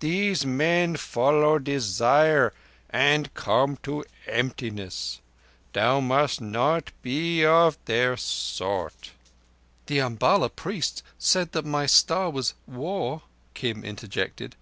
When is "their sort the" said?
7.86-9.98